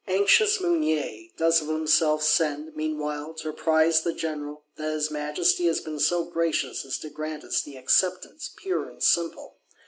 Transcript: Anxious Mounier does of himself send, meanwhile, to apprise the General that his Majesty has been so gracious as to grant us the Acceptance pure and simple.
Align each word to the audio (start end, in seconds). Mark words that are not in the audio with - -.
Anxious 0.07 0.59
Mounier 0.59 1.27
does 1.37 1.61
of 1.61 1.67
himself 1.67 2.23
send, 2.23 2.75
meanwhile, 2.75 3.35
to 3.35 3.49
apprise 3.49 4.01
the 4.01 4.13
General 4.15 4.63
that 4.75 4.93
his 4.93 5.11
Majesty 5.11 5.67
has 5.67 5.79
been 5.79 5.99
so 5.99 6.23
gracious 6.25 6.83
as 6.83 6.97
to 6.97 7.09
grant 7.11 7.43
us 7.43 7.61
the 7.61 7.77
Acceptance 7.77 8.51
pure 8.57 8.89
and 8.89 9.03
simple. 9.03 9.59